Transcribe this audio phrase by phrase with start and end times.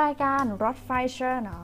[0.00, 1.62] รายการรถไฟ Journal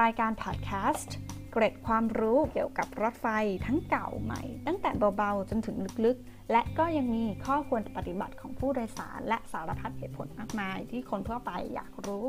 [0.00, 1.16] รายการพอดแคสต์
[1.52, 3.26] เกร็ดความรู้เกี่ยวกับรถไฟ
[3.66, 12.26] ทั้งเก่าใหม่ ตั้งแต่เบาๆ จนถึงลึกๆ และก็ยังมีข้อควรปฏิบัติของผู้โดยสาร และสารพัดเหตุผลมากมายที่คนทั่วไปอยากรู้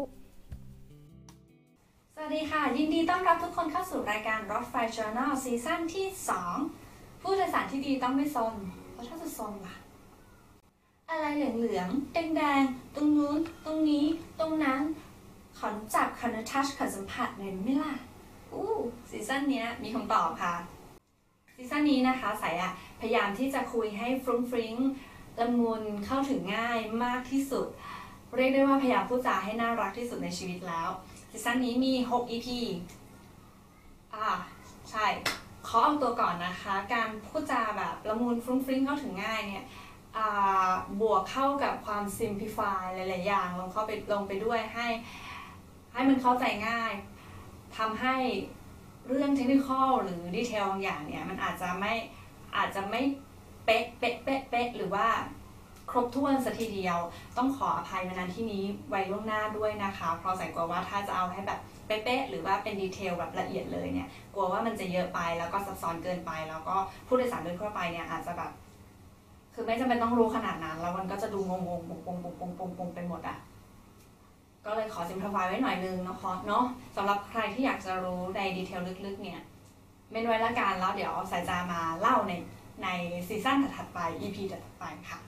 [2.15, 6.07] สวัสดีค่ะ ยินดีต้อนรับทุกคนเข้าสู่รายการรถไฟ Journal ซีซั่นที่
[6.63, 8.55] 2 ผู้โดยสารที่ดีต้องไม่ซน
[8.91, 9.75] เพราะถ้าจะซนล่ะ
[11.09, 14.05] อะไรเหลืองๆแดงๆตรงนู้น ตรงนี้
[14.39, 14.81] ตรงนั้น
[15.57, 17.95] ขอจับขอทัชขอสัมผัสหน่อยได้ไหมล่ะ
[18.53, 18.65] อู้
[19.09, 20.55] ซีซั่นนี้มีคำตอบค่ะ
[21.55, 24.75] ซีซั่นนี้นะคะสายอะพยายามที่จะคุยให้ฟรุ้งฟริ้ง
[25.39, 27.67] ละมุนเข้าถึงง่ายมากที่สุด
[28.35, 30.89] เรียกได้ว่าพยายามพูดจาให้น่ารักที่สุดในชีวิตแล้ว
[31.31, 32.47] ซีซั่นนี้มี 6 EP
[34.13, 34.29] อ่า
[34.91, 35.05] ใช่
[35.67, 39.65] ขอเอาตัวก่อนนะคะ การพูดจาแบบละมุนฟรุ้งฟริ้งเข้าถึงง่ายเนี่ย
[41.01, 44.87] บวกเข้ากับความ simplify หลาย ๆ อย่างลงเข้าไปลงไปด้วยให้
[45.97, 46.93] ให้มันเข้าใจง่าย
[47.77, 48.15] ทำให้
[49.07, 49.69] เรื่องเทคนิค
[50.03, 51.93] หรือดีเทลบางอย่างเนี่ยมันอาจจะไม่
[52.57, 53.01] อาจจะไม่
[53.65, 55.07] เป๊ะเป๊ะเป๊ะเป๊ะหรือว่า
[55.91, 56.97] ครบถ้วนสัทีเดียว
[57.37, 66.75] ต้องขออภัยมาณที่นี้ไว้ล่วงหน้าด้วยนะคะ เพราะใส่กลัวว่าถ้าจะเอาให้แบบเป๊ะๆหรือว่าเป็นดีเทลแบบละเอียดเลยเนี่ยกลัวว่ามันจะเยอะไปแล้วก็ซับซ้อนเกินไป แล้วก็
[67.07, 68.51] ผู้โดยสารโดยทั่วไปเนี่ยอาจจะแบบ
[69.53, 73.37] คือไม่จำเป็นต้องรู้ขนาดนั้น แล้วมันก็จะดูงงๆปงปงปงปงปงปงไปหมดอะ
[74.97, 76.63] เอา simplify ไว้หน่อยนึงนะคะเนาะ
[76.95, 79.41] สำหรับใครที่อยากจะรู้ใน detail ลึกๆเนี่ย
[80.11, 82.33] เมนต์ไว้ละกันแล้วเดี๋ยวสายจะมาเล่าใน
[82.83, 82.87] ใน
[83.27, 85.19] ซีซั่นถัดไป EP ถัดไปค่ะ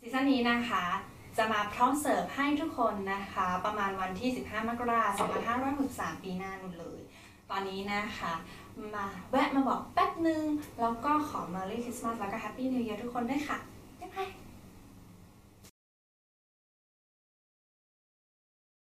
[0.00, 0.84] ซีซั่นนี้นะคะ
[1.36, 5.28] จะมาพร้อมเสิร์ฟให้ทุกคนนะคะ ประมาณวันที่ 15 มกราคม
[5.76, 7.00] 2563 ปีหน้านู่นเลย
[7.50, 8.32] ตอนนี้นะคะ
[8.94, 10.44] มาแวะมาบอกแป๊บนึง
[10.80, 13.58] แล้วก็ขอ Merry Christmas แล้วก็ Happy New Year ทุกคนด้วยค่ะ